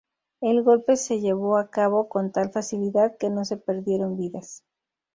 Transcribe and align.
El 0.39 0.63
golpe 0.63 0.95
se 0.95 1.19
llevó 1.19 1.57
a 1.57 1.69
cabo 1.69 2.09
con 2.09 2.31
tal 2.31 2.49
facilidad 2.51 3.17
que 3.19 3.29
no 3.29 3.45
se 3.45 3.57
perdieron 3.57 4.17
vidas. 4.17 4.63